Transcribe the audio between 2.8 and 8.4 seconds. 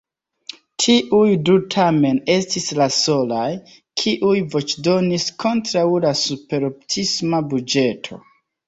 la solaj, kiuj voĉdonis kontraŭ la superoptimisma buĝeto.